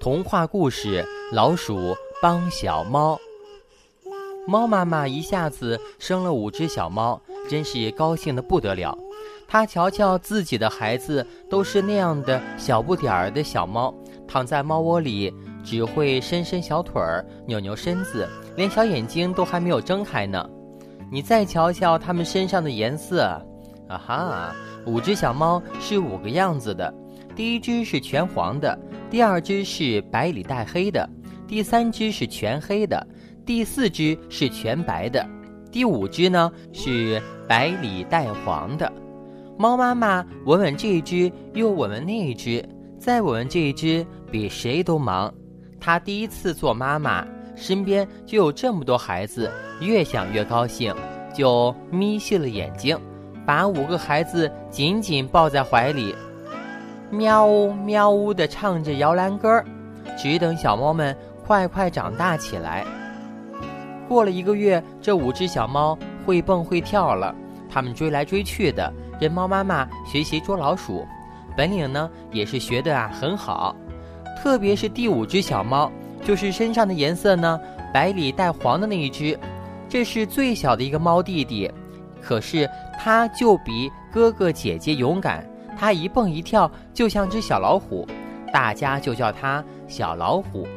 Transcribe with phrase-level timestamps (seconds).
[0.00, 3.20] 童话故事：老鼠帮小猫。
[4.48, 8.96] 猫妈妈一下子生了五只小猫，真是高兴的不得了。
[9.46, 13.94] 她瞧瞧自己的孩子，都是那样的小不点儿的小猫，
[14.26, 15.30] 躺在猫窝里，
[15.62, 18.26] 只会伸伸小腿儿，扭扭身子，
[18.56, 20.48] 连小眼睛都还没有睁开呢。
[21.12, 23.24] 你再瞧瞧它们身上的颜色，
[23.86, 26.90] 啊哈，五只小猫是五个样子的。
[27.36, 28.78] 第一只是全黄的。
[29.10, 31.08] 第二只是白里带黑的，
[31.48, 33.04] 第三只是全黑的，
[33.44, 35.26] 第四只是全白的，
[35.72, 38.90] 第五只呢是白里带黄的。
[39.58, 42.64] 猫妈妈闻闻这一只，又闻闻那一只，
[43.00, 45.32] 再闻闻这一只，比谁都忙。
[45.80, 50.94] 她第一次做妈妈，身边就有这么多孩子，越想越高兴，
[51.34, 52.96] 就眯细了眼睛，
[53.44, 56.14] 把五个孩子紧紧抱在怀里。
[57.10, 59.64] 喵呜喵呜地唱着摇篮歌儿，
[60.16, 62.84] 只等小猫们快快长大起来。
[64.08, 67.34] 过了一个月，这五只小猫会蹦会跳了，
[67.68, 71.04] 它们追来追去的，跟猫妈妈学习捉老鼠，
[71.56, 73.74] 本领呢也是学的啊很好。
[74.40, 75.90] 特别是第五只小猫，
[76.24, 77.60] 就是身上的颜色呢
[77.92, 79.36] 白里带黄的那一只，
[79.88, 81.68] 这是最小的一个猫弟弟，
[82.22, 85.44] 可是它就比哥哥姐姐勇敢。
[85.80, 88.06] 它一蹦一跳，就像只小老虎，
[88.52, 90.68] 大家就叫它小老虎。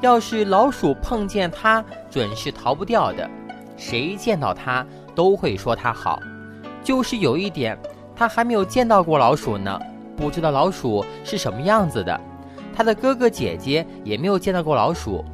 [0.00, 3.30] 要是老鼠碰见它，准是逃不掉的。
[3.76, 4.84] 谁见到它
[5.14, 6.18] 都会说它好。
[6.82, 7.78] 就是有一点，
[8.16, 9.80] 它还没有见到过老鼠呢，
[10.16, 12.20] 不知道老鼠是什么样子的。
[12.74, 15.24] 它的哥哥姐姐也没有见到过老鼠。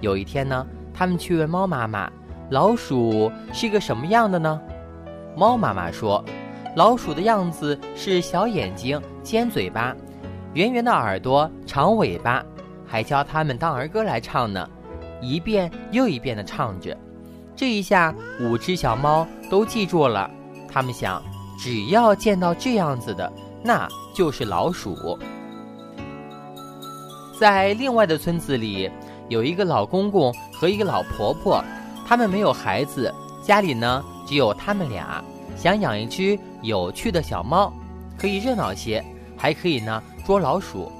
[0.00, 2.10] 有一天呢，他们去问猫妈妈
[2.48, 4.58] ：“老鼠是个什么样的呢？”
[5.36, 6.24] 猫妈妈说。
[6.74, 9.94] 老鼠的样子是小眼睛、尖嘴巴、
[10.54, 12.42] 圆圆的耳朵、长尾巴，
[12.86, 14.66] 还教他们当儿歌来唱呢，
[15.20, 16.96] 一遍又一遍地唱着。
[17.54, 20.30] 这一下，五只小猫都记住了。
[20.66, 21.22] 他们想，
[21.58, 23.30] 只要见到这样子的，
[23.62, 25.18] 那就是老鼠。
[27.38, 28.90] 在另外的村子里，
[29.28, 31.62] 有一个老公公和一个老婆婆，
[32.06, 35.22] 他们没有孩子，家里呢只有他们俩。
[35.56, 37.72] 想养一只有趣的小猫，
[38.18, 39.04] 可以热闹些，
[39.36, 40.90] 还可以呢捉老鼠。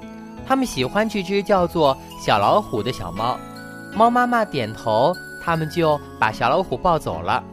[0.45, 3.37] 他们喜欢这只叫做小老虎的小猫。
[3.95, 5.13] 猫妈妈点头，
[5.43, 7.43] 他们就把小老虎抱走了。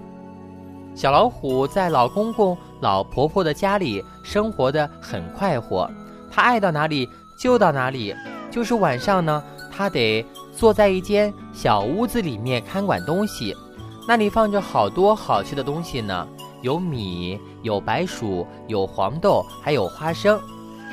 [0.95, 5.89] 小老虎在老公公、老婆婆的家里生活的很快活，
[6.31, 7.09] 它爱到哪里
[7.39, 8.15] 就到哪里。
[8.51, 13.57] 就是晚上呢，它得坐在一间小屋子里面看管东西，
[14.09, 16.27] 那里放着好多好吃的东西呢。
[16.63, 20.41] 有米，有白薯，有黄豆，还有花生，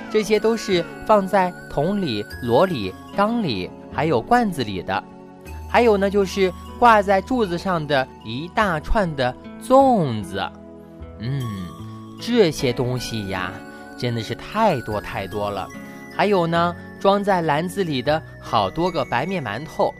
[0.09, 5.03] 这些都是放在桶里、箩里、缸里，还有罐子里的。
[5.69, 10.41] 还有呢，就是挂在柱子上的一大串的粽子。
[11.19, 11.41] 嗯，
[12.21, 13.51] 这些东西呀，
[13.97, 15.67] 真的是太多太多了。
[16.15, 19.93] 还有呢，装在篮子里的好多个白面馒头。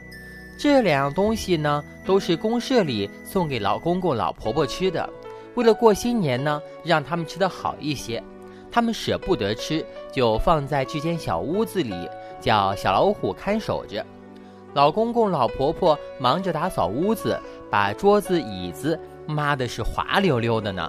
[0.58, 5.08] 这两样东西呢，都是公社里送给老公公、老婆婆吃的。
[5.58, 8.22] 为了过新年呢，让他们吃得好一些，
[8.70, 12.08] 他们舍不得吃，就放在这间小屋子里，
[12.40, 14.06] 叫小老虎看守着。
[14.72, 17.36] 老公公、老婆婆忙着打扫屋子，
[17.68, 20.88] 把桌子、椅子抹的是滑溜溜的呢，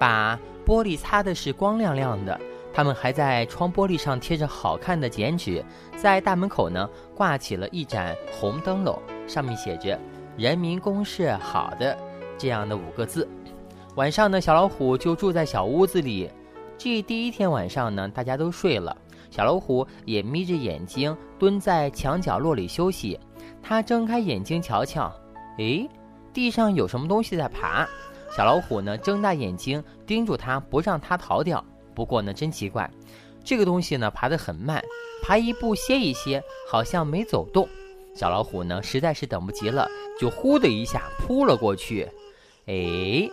[0.00, 0.36] 把
[0.66, 2.40] 玻璃擦的是光亮亮的。
[2.74, 5.64] 他们还在窗玻璃上贴着好看的剪纸，
[5.96, 9.96] 在大门口呢挂起了一盏红灯笼，上面写着
[10.36, 11.96] “人民公社好的”
[12.36, 13.28] 这样的五个字。
[13.98, 16.30] 晚上呢，小老虎就住在小屋子里。
[16.78, 18.96] 这第一天晚上呢，大家都睡了，
[19.28, 23.18] 小老虎也眯着眼睛蹲在墙角落里休息。
[23.60, 25.12] 它睁开眼睛瞧瞧，
[25.58, 25.90] 诶，
[26.32, 27.88] 地上有什么东西在爬。
[28.36, 31.64] 小老虎呢，睁大眼睛盯住它，不让它逃掉。
[31.92, 32.88] 不过呢，真奇怪，
[33.42, 34.80] 这个东西呢，爬得很慢，
[35.24, 36.40] 爬一步歇一歇，
[36.70, 37.68] 好像没走动。
[38.14, 39.88] 小老虎呢，实在是等不及了，
[40.20, 42.08] 就呼的一下扑了过去。
[42.66, 43.28] 诶。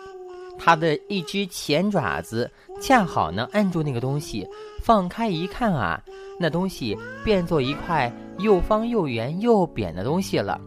[0.58, 2.50] 它的一只前爪子
[2.82, 4.48] 恰好呢按住那个东西，
[4.82, 6.02] 放开一看啊，
[6.40, 10.60] 那东西变作一块又方又圆又扁的东西了。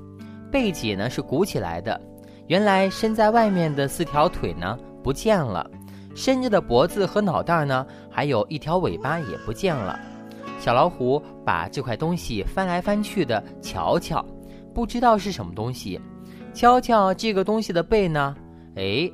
[0.51, 2.01] 背脊呢是鼓起来的，
[2.47, 5.69] 原来伸在外面的四条腿呢不见了，
[6.15, 9.99] 伸着的脖子和脑袋呢，还有一条尾巴也不见了。
[10.59, 14.25] 小老虎把这块东西翻来翻去的瞧瞧，
[14.75, 16.01] 不知道是什么东西。
[16.53, 18.35] 瞧瞧这个东西的背呢，
[18.75, 19.11] 哎。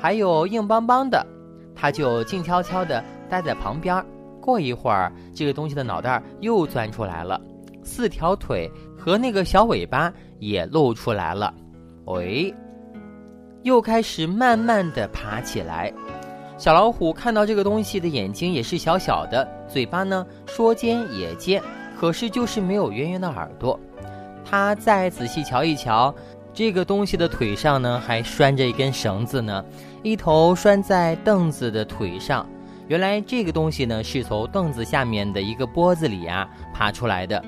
[0.00, 1.26] 还有硬邦邦的，
[1.74, 4.04] 他就静悄悄地待在旁边。
[4.40, 7.40] 过一会儿，这个东西的脑袋又钻出来了，
[7.82, 11.52] 四条腿和那个小尾巴也露出来了。
[12.04, 12.54] 喂，
[13.62, 15.92] 又开始慢慢地爬起来。
[16.56, 21.60] 小老虎看到这个东西的眼睛也是小小的，嘴巴呢说尖也尖，
[21.98, 23.78] 可是就是没有圆圆的耳朵。
[24.44, 26.14] 它再仔细瞧一瞧，
[26.56, 29.62] 这个东西的腿上呢还拴着一根绳子呢，
[30.02, 32.46] 一头拴在凳子的腿上。
[32.88, 37.44] 原来这个东西呢是从凳子下面的一个脖子里啊爬出来的。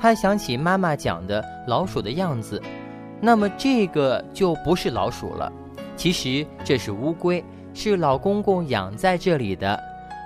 [0.00, 2.62] 他想起妈妈讲的老鼠的样子，
[3.20, 5.52] 那么这个就不是老鼠了，
[5.96, 7.44] 其实这是乌龟。
[7.74, 9.76] 是老公公养在这里的，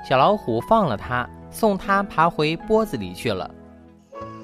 [0.06, 3.50] 小老虎放了它，送它爬回窝子里去了。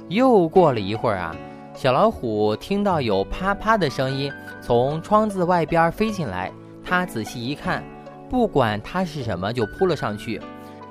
[0.09, 1.37] 又过了一会儿啊，
[1.75, 4.31] 小老虎听到有啪啪的声音
[4.61, 6.53] 从窗子外边飞进来，
[6.85, 7.83] 它仔细一看，
[8.29, 10.41] 不管它是什么，就扑了上去。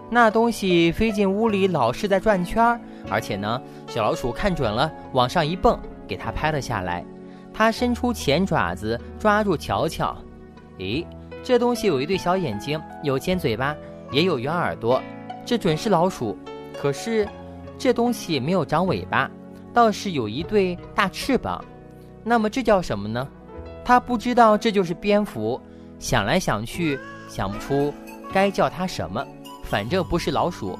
[0.10, 2.80] 那东西飞进屋里，老是在转圈儿，
[3.10, 7.06] 而且呢，小老鼠看准了，往上一蹦，给它拍了下来。
[7.54, 10.16] 它伸出前爪子抓住瞧瞧，
[10.80, 11.06] 诶。
[11.44, 13.76] 这东西有一对小眼睛，有尖嘴巴，
[14.12, 15.02] 也有圆耳朵，
[15.46, 16.38] 这准是老鼠。
[16.80, 17.28] 可是，
[17.78, 19.30] 这东西没有长尾巴，
[19.74, 21.64] 倒是有一对大翅膀。
[22.24, 23.28] 那么这叫什么呢？
[23.84, 25.60] 他不知道，这就是蝙蝠。
[26.00, 27.94] 想来想去，想不出
[28.34, 29.26] 该叫它什么。
[29.64, 30.78] 反正不是老鼠，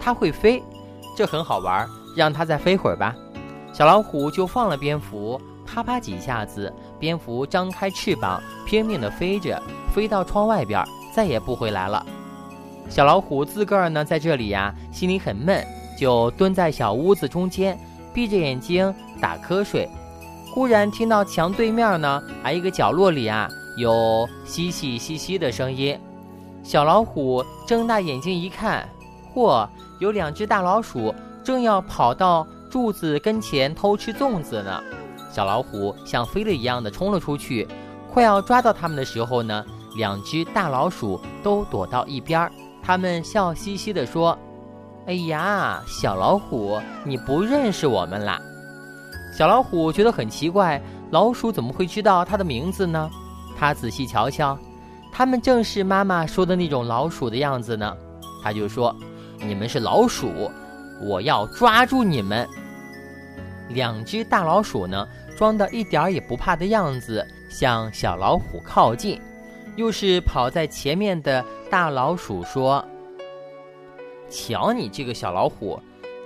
[0.00, 0.62] 它会飞，
[1.16, 1.86] 这很好玩。
[2.16, 3.14] 让它再飞会儿吧。
[3.72, 5.40] 小老虎就放了蝙蝠。
[5.66, 9.60] 啪啪几下子，蝙蝠张开翅膀，拼命地飞着，
[9.92, 12.04] 飞到窗外边，再也不回来了。
[12.88, 15.66] 小老虎自个儿呢，在这里呀，心里很闷，
[15.98, 17.76] 就蹲在小屋子中间，
[18.14, 19.88] 闭着眼睛打瞌睡。
[20.54, 25.98] 忽然听到墙对面呢，还一个角落里啊，有嘻嘻嘻嘻的声音。
[26.62, 28.88] 小老虎睁大眼睛一看，
[29.34, 29.68] 嚯，
[29.98, 31.12] 有两只大老鼠
[31.42, 34.80] 正要跑到柱子跟前偷吃粽子呢。
[35.30, 37.66] 小老虎像飞了一样的冲了出去，
[38.12, 39.64] 快要抓到它们的时候呢，
[39.96, 42.52] 两只大老鼠都躲到一边儿。
[42.80, 44.38] 它们笑嘻嘻地说
[45.06, 48.40] ：“哎呀，小老虎，你不认识我们啦？”
[49.36, 50.80] 小老虎觉得很奇怪，
[51.10, 53.10] 老鼠怎么会知道它的名字呢？
[53.58, 54.58] 他仔细瞧瞧，
[55.12, 57.96] 它们正是妈妈说的那种老鼠的样子呢。
[58.42, 58.94] 他就说
[59.38, 60.50] ：“你们是老鼠，
[61.00, 62.48] 我要抓住你们。”
[63.70, 65.06] 两只大老鼠呢？
[65.36, 69.20] 装的一点儿也不怕的样子，向小老虎靠近。
[69.76, 72.84] 又是跑在前面的大老鼠说
[74.34, 75.78] ：“瞧你这个小老虎，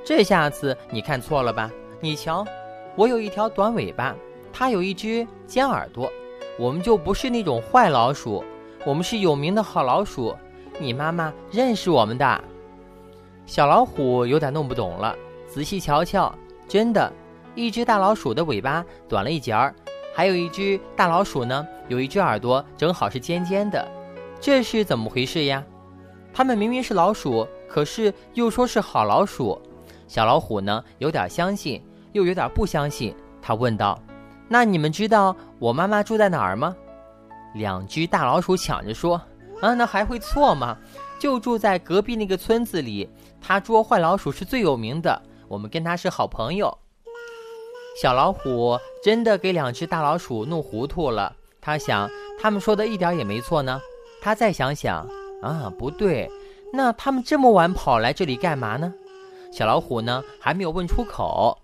[0.03, 1.71] 这下子你看错了吧？
[2.01, 2.43] 你瞧，
[2.97, 4.17] 我有一条短尾巴，
[4.51, 6.11] 它有一只尖耳朵，
[6.59, 8.43] 我们就不是那种坏老鼠，
[8.87, 10.35] 我们是有名的好老鼠。
[10.81, 12.45] 你妈妈认识我们的。”
[13.45, 15.15] 小老虎有点弄不懂了，
[15.47, 16.35] 仔细瞧瞧，
[16.67, 17.13] 真的。
[17.55, 19.75] 一只大老鼠的尾巴短了一截儿，
[20.15, 23.87] 还有一只大老鼠呢，有一只耳朵正好是尖尖的，
[24.41, 25.63] 这是怎么回事呀？
[26.33, 29.61] 它们明明是老鼠，可是又说是好老鼠。
[30.07, 31.83] 小老虎呢，有点相信，
[32.13, 33.15] 又有点不相信。
[33.43, 34.01] 他问道
[34.49, 36.75] ：“那你们知道我妈妈住在哪儿吗？”
[37.55, 39.21] 两只大老鼠抢着说
[39.61, 40.77] ：“啊，那还会错吗？
[41.19, 43.09] 就住在隔壁那个村子里。
[43.41, 46.77] 他捉坏老鼠是最有名的，我们跟他是好朋友。”
[48.01, 51.35] 小老虎真的给两只大老鼠弄糊涂了。
[51.61, 52.09] 他想，
[52.41, 53.81] 他们说的一点也没错呢。
[54.23, 55.07] 他再想想，
[55.43, 56.31] 啊，不对，
[56.73, 58.93] 那他们这么晚跑来这里干嘛呢？
[59.51, 61.57] 小老虎呢，还没有问出口。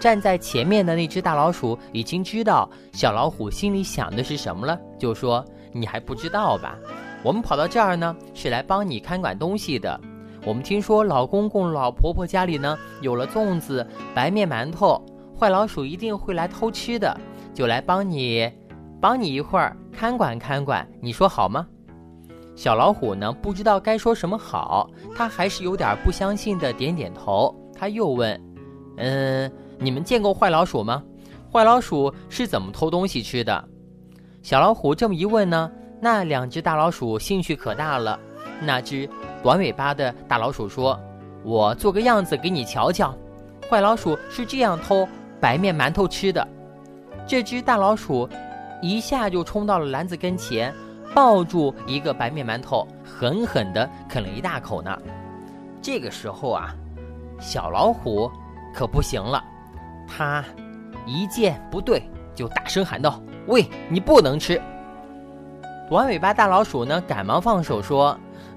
[0.00, 6.78] 站在前面的那只大老鼠已经知道小老虎心里想的是什么了，就说：“你还不知道吧？
[7.22, 9.98] 我们跑到这儿呢，是来帮你看管东西的。
[10.44, 15.02] 我们听说老公公、老婆婆家里呢，有了粽子、白面馒头。”
[15.38, 17.14] 坏老鼠一定会来偷吃的，
[17.52, 18.50] 就来帮你，
[19.00, 21.66] 帮你一会儿看管看管，你说好吗？
[22.56, 27.54] 小老虎呢，不知道该说什么好，他还是有点不相信的，点点头。
[27.78, 28.40] 他又问
[28.96, 31.02] ：“嗯，你们见过坏老鼠吗？
[31.52, 33.62] 坏老鼠是怎么偷东西吃的？”
[34.42, 35.70] 小老虎这么一问呢，
[36.00, 38.18] 那两只大老鼠兴趣可大了。
[38.62, 39.06] 那只
[39.42, 40.98] 短尾巴的大老鼠说
[41.44, 43.14] ：“我做个样子给你瞧瞧，
[43.68, 45.06] 坏老鼠是这样偷。”
[45.38, 46.48] 白面馒头吃的，
[47.26, 48.26] 这只大老鼠
[48.80, 50.74] 一下就冲到了篮子跟前，
[51.16, 54.94] 抱住一个白面馒头，狠狠地啃了一大口呢。
[55.80, 56.74] 这个时候啊，
[57.40, 58.30] 小老虎
[58.74, 59.42] 可不行了，
[60.06, 60.44] 它
[61.06, 62.02] 一见不对
[62.34, 63.18] 就大声喊道
[63.48, 64.60] ：“喂，你不能吃！”
[65.88, 68.14] 短尾巴大老鼠呢，赶忙放手说：“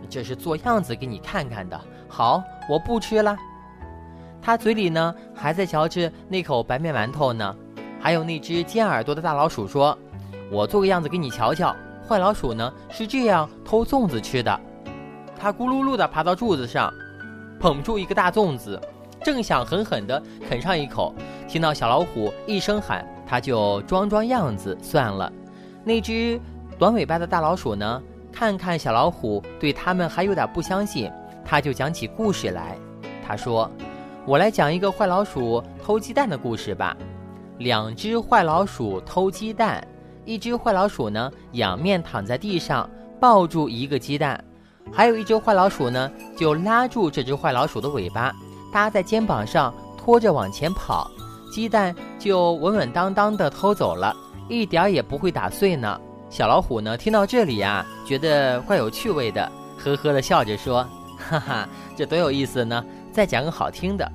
[0.09, 1.79] 这是做样子给你看看的。
[2.09, 3.37] 好，我不吃了。”
[4.43, 7.55] 他嘴里呢还在嚼着那口白面馒头呢。
[8.01, 9.97] 还有那只尖耳朵的大老鼠说
[10.51, 11.73] ：“我做个样子给你瞧瞧，
[12.09, 14.59] 坏老鼠呢是这样偷粽子吃的。”
[15.39, 16.91] 它咕噜噜地爬到柱子上，
[17.59, 18.81] 捧住一个大粽子，
[19.23, 21.13] 正想狠狠地啃上一口，
[21.47, 25.31] 听到小老虎一声喊，它就装装样子算了。
[25.83, 26.41] 那只
[26.79, 28.01] 短尾巴的大老鼠呢，
[28.33, 31.11] 看看小老虎对他们还有点不相信，
[31.45, 32.75] 它就讲起故事来。
[33.25, 33.69] 他说
[34.25, 36.97] ：“我来讲一个坏老鼠偷鸡蛋的故事吧。
[37.59, 39.85] 两只坏老鼠偷鸡蛋，
[40.29, 42.87] 一只坏老鼠呢仰面躺在地上，
[43.19, 44.39] 抱住一个鸡蛋。”
[44.93, 48.31] 还有一只坏老鼠呢，就拉住这只坏老鼠的尾巴，
[48.71, 51.09] 搭在肩膀上，拖着往前跑，
[51.51, 54.15] 鸡蛋就稳稳当当的偷走了，
[54.47, 55.99] 一点也不会打碎呢。
[56.29, 62.85] 小老虎呢，听到这里啊，觉得怪有趣味的，呵呵的笑着说：“哈哈，这多有意思呢！
[63.11, 64.07] 再讲个好听的。”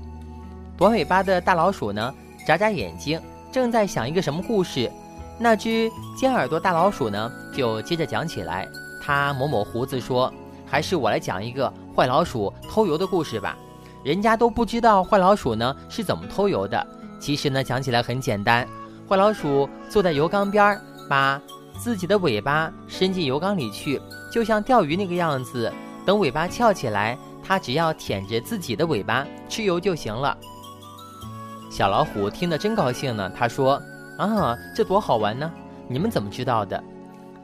[0.78, 2.14] 短尾巴的大老鼠呢，
[2.47, 4.88] 眨眨眼睛，正在想一个什么故事。
[5.38, 8.68] 那只尖耳朵大老鼠呢，就接着讲起来，
[9.02, 10.32] 它抹抹胡子说。
[10.66, 13.56] 还是我来讲一个坏老鼠偷油的故事吧。
[14.02, 16.84] 人家都不知道坏老鼠呢是怎么偷油的。
[17.20, 18.66] 其实呢，讲起来很简单。
[19.08, 21.40] 坏老鼠坐在油缸边儿，把
[21.78, 24.00] 自己的尾巴伸进油缸里去，
[24.32, 25.72] 就像钓鱼那个样子。
[26.04, 30.36] 等尾巴翘起来，它只要舔着自己的尾巴吃油就行了。
[31.70, 33.30] 小老虎听得真高兴呢。
[33.36, 33.80] 他说
[34.18, 35.50] ：“啊，这多好玩呢！
[35.88, 36.83] 你们怎么知道的？”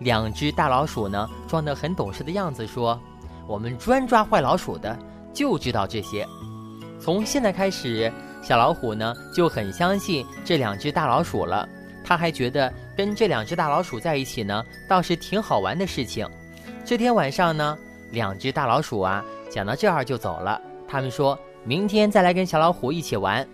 [0.00, 2.99] 两只大老鼠呢，装得很懂事的样子说。
[3.47, 4.97] 我们专抓坏老鼠的，
[5.33, 6.27] 就知道这些。
[7.00, 8.12] 从现在开始，
[8.43, 11.69] 小老虎呢就很相信这两只大老鼠了。
[12.05, 16.27] 他还觉得跟这两只大老鼠在一起呢，倒是挺好玩的事情。
[16.85, 17.77] 这天晚上呢，
[18.12, 20.61] 两只大老鼠啊讲到这儿就走了。
[20.89, 23.47] 他们说明天再来跟小老虎一起玩。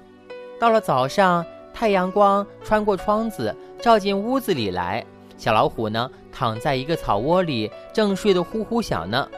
[0.60, 1.44] 到了早上，
[1.78, 5.04] 太阳光穿过窗子照进屋子里来，
[5.36, 9.28] 小老虎呢躺在一个草窝里，正睡得呼呼响呢。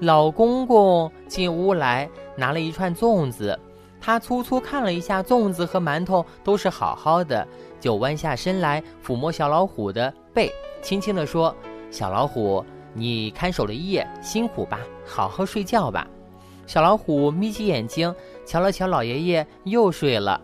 [0.00, 3.58] 老公公进屋来，拿了一串粽子。
[4.00, 7.46] 他粗粗看了一下粽子和馒头，都是好好的，
[7.78, 10.50] 就弯下身来抚摸小老虎的背，
[10.80, 11.54] 轻轻地说
[11.92, 12.64] ：“小老虎，
[12.94, 16.08] 你看守了一夜，辛苦吧，好好睡觉吧。”
[16.66, 18.14] 小老虎眯起眼睛，
[18.46, 20.40] 瞧了瞧老爷爷，又睡了。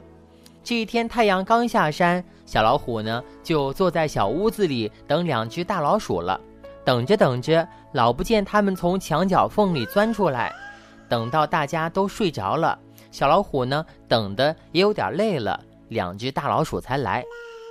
[0.63, 6.41] 这一天太阳刚下山，小老虎呢就坐在小屋子里等两只大老鼠了。
[6.85, 10.53] 等着等着，老不见他们从墙角缝里钻出来。
[11.09, 12.79] 等到大家都睡着了，
[13.11, 17.25] 小老虎呢，等的也有点累了，两只大老鼠才来。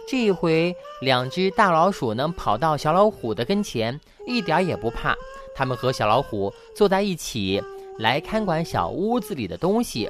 [0.08, 5.16] 这一回，两只大老鼠呢，跑到小老虎的跟前，一点也不怕。
[5.56, 7.62] 他们和小老虎坐在一起，
[7.98, 10.10] 来看管小屋子里的东西。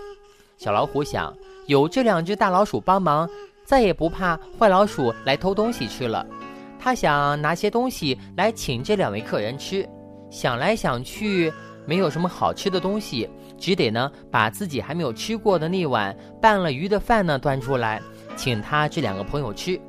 [0.58, 1.36] 小老虎想，
[1.70, 3.30] 有这两只大老鼠帮忙，
[3.64, 6.26] 再也不怕坏老鼠来偷东西吃了。
[6.80, 9.88] 他想拿些东西来请这两位客人吃，
[10.32, 11.54] 想来想去
[11.86, 18.02] 没有什么好吃的东西，只得呢把自己还没有吃过的那碗拌了鱼的饭呢端出来，
[18.36, 19.80] 请他这两个朋友吃。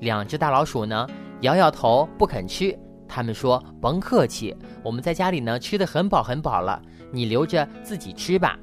[0.00, 1.08] 两只大老鼠呢
[1.40, 8.58] 摇摇头不肯吃，他们说甭客气，我们在家里呢吃的很饱很饱了，你留着自己吃吧。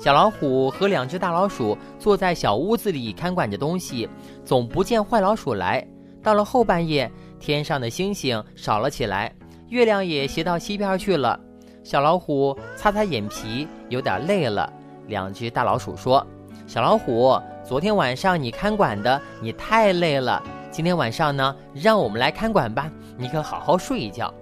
[0.00, 4.08] 小老虎和两只大老鼠坐在小屋子里看管着东西，
[4.44, 5.86] 总不见坏老鼠来。
[6.22, 9.32] 到了后半夜，天上的星星少了起来，
[9.68, 11.38] 月亮也斜到西边去了。
[11.84, 14.72] 小老虎擦擦眼皮，有点累了。
[15.08, 16.24] 两只大老鼠说
[16.66, 20.42] ：“小老虎，昨天晚上你看管的，你太累了。
[20.70, 24.32] 今天晚上呢，让我们来看管吧，你可好好睡一觉。”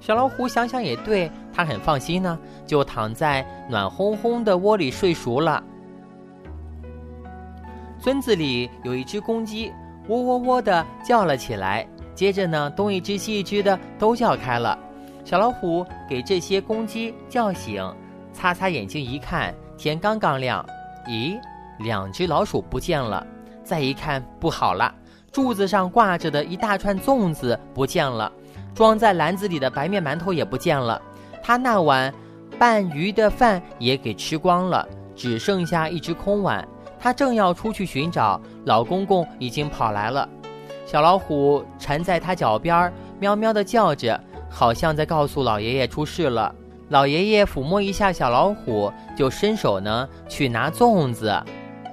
[0.00, 5.62] 小老虎想想也对，他很放心呢，就躺在暖烘烘的窝里睡熟了。
[8.00, 9.72] 村子里有一只公鸡。
[10.08, 14.78] 喔喔喔的叫了起来，接着呢，东一只西一只的都叫开了。
[15.22, 17.84] 小老虎给这些公鸡叫醒，
[18.32, 20.64] 擦擦眼睛一看，天刚刚亮，
[21.06, 21.38] 咦，
[21.80, 23.26] 两只老鼠不见了。
[23.62, 24.94] 再一看，不好了，
[25.30, 28.32] 柱子上挂着的一大串粽子不见了，
[28.78, 31.02] 装在篮子里的白面馒头也不见了，
[31.42, 32.14] 他那碗
[32.60, 36.64] 拌鱼的饭也给吃光了，只剩下一只空碗。
[36.96, 40.28] 他正要出去寻找，老公公已经跑来了。
[40.86, 46.54] 小老虎缠在他脚边，喵喵地叫着，好像在告诉老爷爷出事了。
[46.90, 51.36] 老爷爷抚摸一下小老虎，就伸手呢去拿粽子，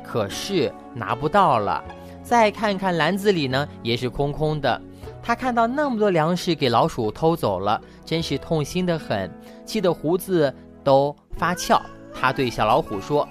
[0.03, 1.83] 可是拿不到了。
[2.21, 4.79] 再看看篮子里呢，也是空空的。
[5.25, 9.27] 他看到那么多粮食给老鼠偷走了，真是痛心的很，
[9.65, 10.53] 气得胡子
[10.83, 11.81] 都发翘。
[12.13, 13.27] 他对小老虎说。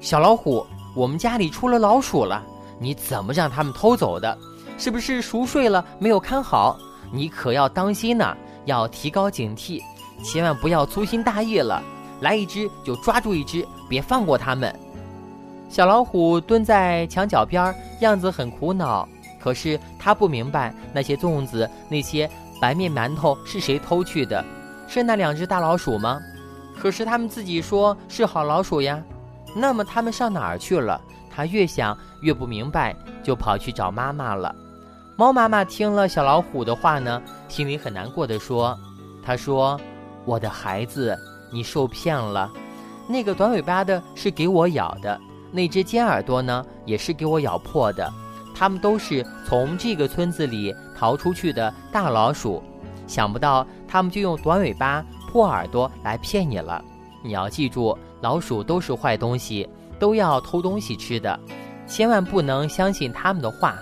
[0.00, 2.42] 小老虎，我们家里出了老鼠了，
[2.78, 4.38] 你怎么让他们偷走的？
[4.78, 6.78] 是不是熟睡了没有看好？
[7.12, 8.34] 你可要当心呐，
[8.64, 9.82] 要提高警惕，
[10.24, 11.82] 千万不要粗心大意了。
[12.22, 14.74] 来一只就抓住一只，别放过他们。”
[15.68, 19.06] 小老虎蹲在墙角边，样子很苦恼。
[19.44, 24.42] 可是他不明白那些粽子、那些白面馒头是谁偷去的，
[24.88, 26.18] 是那两只大老鼠吗？
[26.80, 29.02] 可是他们自己说是好老鼠呀。
[29.54, 30.98] 那么他们上哪儿去了？
[31.30, 34.54] 他越想越不明白，就跑去找妈妈了。
[35.14, 38.74] 猫妈妈听了小老虎的话呢，心里很难过的说
[39.22, 39.78] ：“他说，
[40.24, 41.14] 我的孩子，
[41.52, 42.50] 你受骗了。
[43.06, 45.20] 那个短尾巴的是给我咬的，
[45.52, 48.10] 那只尖耳朵呢，也是给我咬破的。”
[48.54, 52.62] 他们都是从这个村子里逃出去的大老鼠，
[53.06, 56.82] 想不到他们就用短尾巴、破耳朵来骗你了。
[57.22, 59.68] 你要记住，老鼠都是坏东西，
[59.98, 61.38] 都要偷东西吃的，
[61.86, 63.76] 千万不能相信他们的话，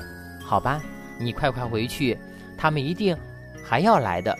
[0.44, 0.80] 好吧？
[1.20, 2.18] 你快快回去，
[2.56, 3.16] 他们一定
[3.62, 4.36] 还要来的。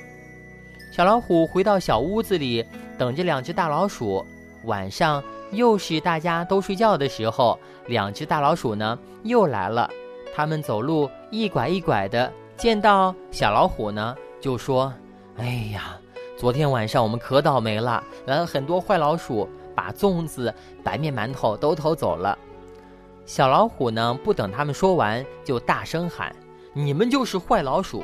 [0.93, 2.65] 小老虎回到小屋子里，
[2.99, 4.25] 等着两只大老鼠。
[4.65, 9.91] 晚上又是大家都睡觉的时候，两只大老鼠呢又来了。
[10.35, 14.91] 他们走路一拐一拐的，见到小老虎呢，就说
[15.37, 15.99] ：“哎呀，
[16.39, 22.37] 昨天晚上我们可倒霉了，来了很多坏老鼠，把粽子、白面馒头都偷走了。”
[23.27, 26.35] 小老虎呢，不等他们说完，就大声喊
[26.73, 28.03] ：“你们就是坏老鼠！”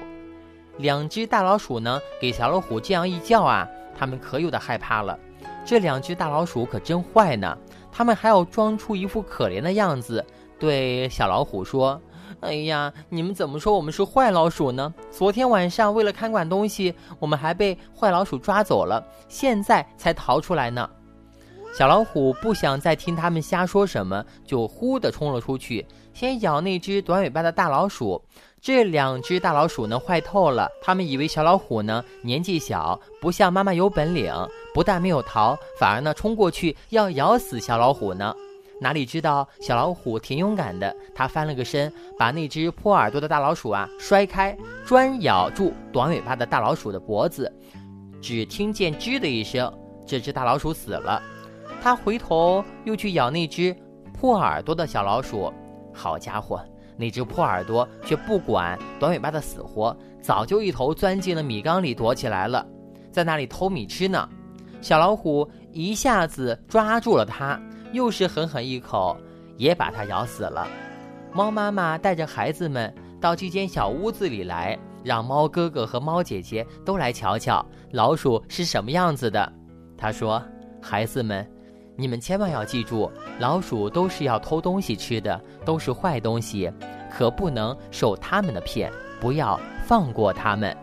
[0.77, 3.67] 两只大老鼠呢，给小老虎这样一叫啊，
[3.99, 5.19] 他们可有点害怕了。
[5.65, 7.57] 这两只大老鼠可真坏呢，
[7.91, 10.25] 他们还要装出一副可怜的样子，
[10.59, 12.01] 对小老虎说。
[12.40, 14.95] 哎呀，你们怎么说我们是坏老鼠呢？
[15.11, 20.88] 昨天晚上为了看管东西，我们还被坏老鼠抓走了，现在才逃出来呢。
[21.75, 28.22] 小老虎不想再听他们瞎说什么，就呼的冲了出去，先咬那只短尾巴的大老鼠。
[28.61, 34.33] 这两只大老鼠呢，坏透了，他们以为小老虎呢年纪小，不像妈妈有本领，
[34.72, 38.35] 不但没有逃，反而呢冲过去要咬死小老虎呢。
[38.81, 47.53] 哪里知道小老虎挺勇敢的，它翻了个身，把那只破耳朵的大老鼠啊摔开，专咬住短尾巴的大老鼠的脖子。
[48.21, 49.73] 只听见“吱”的一声，
[50.07, 51.23] 这只大老鼠死了。
[51.81, 53.75] 它回头又去咬那只
[54.12, 55.53] 破耳朵的小老鼠，
[55.93, 56.61] 好家伙，
[56.97, 62.67] 那只破耳朵却不管短尾巴的死活，早就一头钻进了米缸里躲起来了，
[63.12, 64.29] 在那里偷米吃呢。
[64.81, 67.61] 小老虎一下子抓住了它。
[67.92, 69.16] 又是狠狠一口，
[69.57, 70.66] 也把它咬死了。
[71.33, 79.53] 猫妈妈带着孩子们到这间小屋子里来，让猫哥哥和猫姐姐都来瞧瞧老鼠是什么样子的。
[79.96, 80.42] 她说
[80.81, 81.46] ：“孩子们，
[81.96, 86.72] 你们千万要记住，老鼠都是要偷东西吃的，都是坏东西，
[87.11, 90.77] 可不能受他们的骗，不要放过他们。”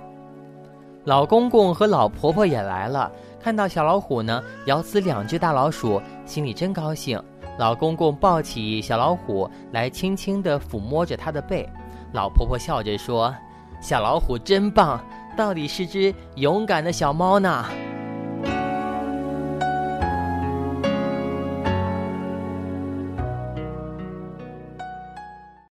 [1.05, 3.11] 老公公和老婆婆也来了。
[3.39, 7.21] 看到小老虎呢，咬死两只大老鼠，心里真高兴。
[7.57, 11.67] 老公公抱起小老虎来，轻轻地抚摸着它的背。
[12.11, 13.33] 老婆婆笑着说
[13.79, 14.99] ：“小老虎真棒，
[15.37, 17.65] 到底是只勇敢的小猫呢。”